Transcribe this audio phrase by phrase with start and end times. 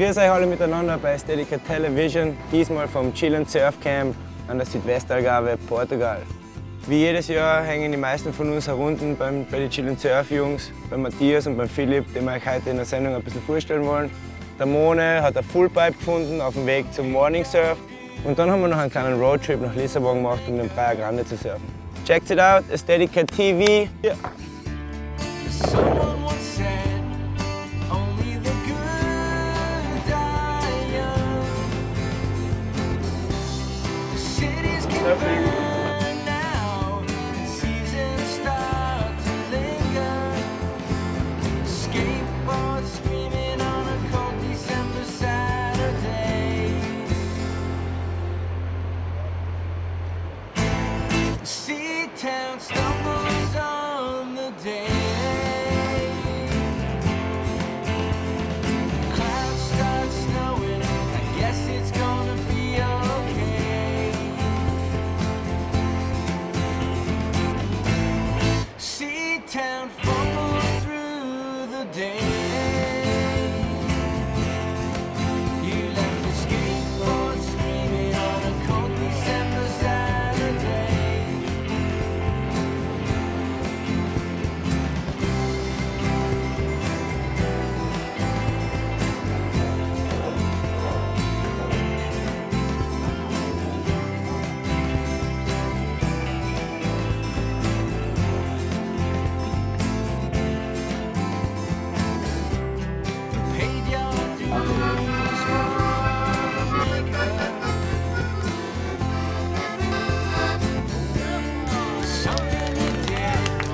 [0.00, 4.16] Grüß euch alle miteinander bei Stedica Television, diesmal vom Chill and Surf Camp
[4.48, 6.22] an der Südwestalgarve, Portugal.
[6.86, 10.72] Wie jedes Jahr hängen die meisten von uns herunten bei den Chill and Surf Jungs,
[10.88, 13.84] bei Matthias und beim Philipp, die wir euch heute in der Sendung ein bisschen vorstellen
[13.84, 14.10] wollen.
[14.58, 17.76] Der Mone hat eine Fullpipe gefunden auf dem Weg zum Morning Surf
[18.24, 21.26] und dann haben wir noch einen kleinen Roadtrip nach Lissabon gemacht, um den Praia Grande
[21.26, 21.60] zu surfen.
[22.06, 23.86] Check it out, Aesthetica TV.
[24.02, 24.16] Yeah.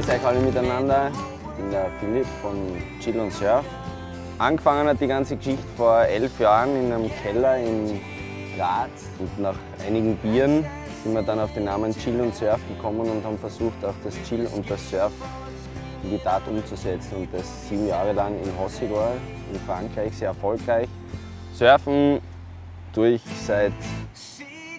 [0.00, 1.10] Grüß euch alle miteinander.
[1.42, 3.66] Ich bin der Philipp von Chill und Surf.
[4.38, 8.00] Angefangen hat die ganze Geschichte vor elf Jahren in einem Keller in
[8.56, 9.10] Graz.
[9.18, 9.56] Und nach
[9.86, 10.64] einigen Bieren
[11.04, 14.14] sind wir dann auf den Namen Chill und Surf gekommen und haben versucht, auch das
[14.26, 15.12] Chill und das Surf
[16.02, 17.16] in die Tat umzusetzen.
[17.16, 19.12] Und das sieben Jahre lang in Hossegor
[19.52, 20.88] in Frankreich sehr erfolgreich.
[21.52, 22.20] Surfen
[22.94, 23.74] tue ich seit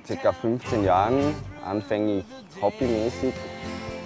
[0.08, 0.32] ca.
[0.32, 2.26] 15 Jahren, anfänglich
[2.59, 3.36] hobbymäßig.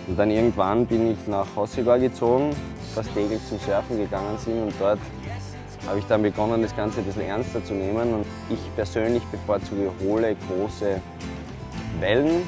[0.07, 2.55] Und dann irgendwann bin ich nach Hossegor gezogen,
[2.93, 4.99] fast täglich zum Surfen gegangen sind und dort
[5.87, 8.13] habe ich dann begonnen, das Ganze ein bisschen ernster zu nehmen.
[8.13, 11.01] Und ich persönlich bevorzuge hohle, große
[11.99, 12.41] Wellen.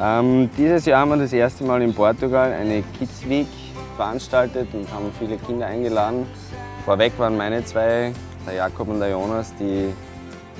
[0.00, 3.48] Ähm, dieses Jahr haben wir das erste Mal in Portugal eine Kids Week
[3.96, 6.26] veranstaltet und haben viele Kinder eingeladen.
[6.84, 8.12] Vorweg waren meine zwei,
[8.46, 9.92] der Jakob und der Jonas, die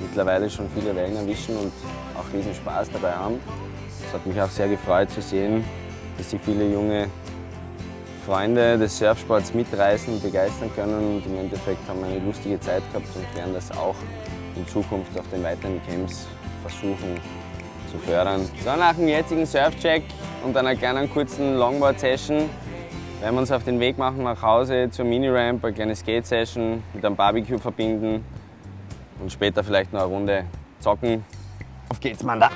[0.01, 1.71] mittlerweile schon viele Wellen erwischen und
[2.15, 3.39] auch riesen Spaß dabei haben.
[4.07, 5.63] Es hat mich auch sehr gefreut zu sehen,
[6.17, 7.07] dass sie viele junge
[8.25, 11.15] Freunde des Surfsports mitreißen und begeistern können.
[11.15, 13.95] Und im Endeffekt haben wir eine lustige Zeit gehabt und werden das auch
[14.55, 16.27] in Zukunft auf den weiteren Camps
[16.61, 17.19] versuchen
[17.91, 18.41] zu fördern.
[18.63, 20.03] So, nach dem jetzigen Surfcheck
[20.43, 22.49] und einer kleinen kurzen Longboard-Session
[23.21, 27.05] werden wir uns auf den Weg machen nach Hause zur Mini-Ramp, eine kleine Skate-Session mit
[27.05, 28.23] einem Barbecue verbinden
[29.19, 30.45] und später vielleicht noch eine Runde
[30.79, 31.23] zocken.
[31.89, 32.49] Auf geht's, Mann, da!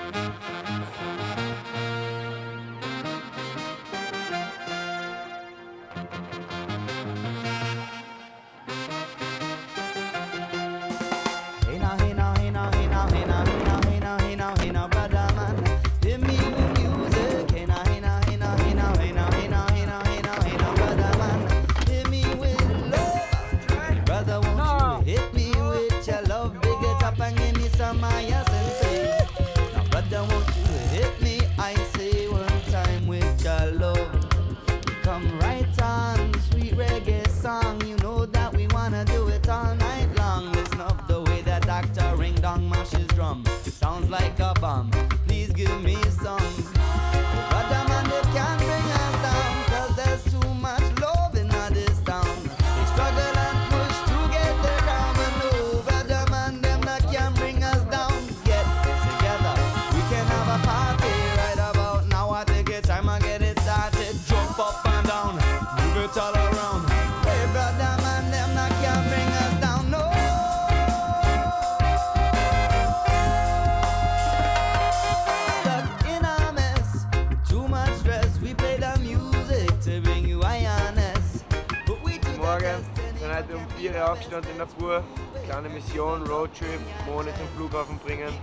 [83.94, 85.00] wieder aufgestanden in der Früh,
[85.46, 88.34] kleine Mission, Roadtrip, Mone zum Flughafen bringen.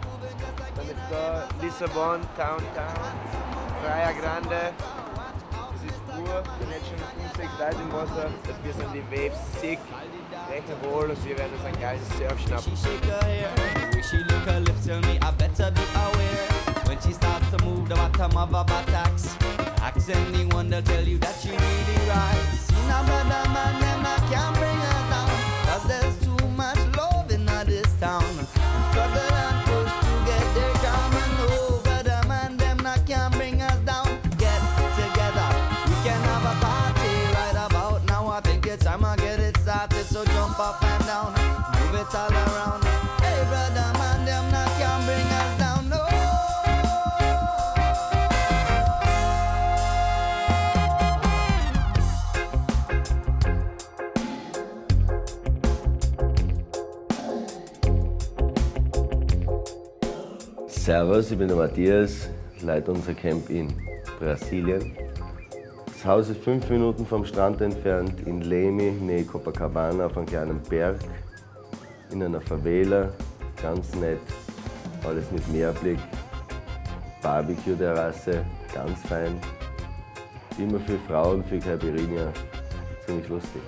[0.76, 3.02] Dann ist da Lissabon, Downtown,
[3.82, 4.72] Praia Grande.
[5.72, 8.30] Das ist pur, da sind jetzt schon 5, 6 Leute im Wasser.
[8.46, 9.78] Dafür sind die Waves sick.
[10.48, 12.72] Rechne wohl und wir werden uns ein geiles Surf schnappen.
[19.82, 23.39] Accent, anyone, they'll tell you that you really right.
[60.90, 62.28] Servus, ich bin der Matthias,
[62.62, 63.72] leite unser Camp in
[64.18, 64.90] Brasilien.
[65.86, 70.60] Das Haus ist fünf Minuten vom Strand entfernt in Leme, nähe Copacabana, auf einem kleinen
[70.68, 70.98] Berg,
[72.10, 73.08] in einer Favela,
[73.62, 74.18] ganz nett,
[75.06, 76.00] alles mit Meerblick,
[77.22, 78.44] Barbecue-Terrasse,
[78.74, 79.38] ganz fein,
[80.58, 82.32] immer für Frauen, für Caipirinha,
[83.06, 83.62] ziemlich lustig.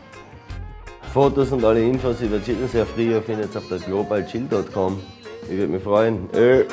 [1.12, 5.00] Fotos und alle Infos über Chillen sehr früher findet ihr auf der globalchill.com.
[5.42, 6.28] Ich würde mich freuen.
[6.34, 6.64] Ö.